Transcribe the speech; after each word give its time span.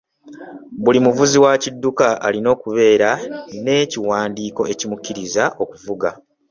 Buli 0.83 0.99
muvuzi 1.05 1.37
wa 1.43 1.53
kidduka 1.61 2.05
alina 2.25 2.49
okubeera 2.55 3.09
n'ekiwandiiko 3.63 4.61
ekimukkiriza 4.73 5.43
okuvuga. 5.63 6.09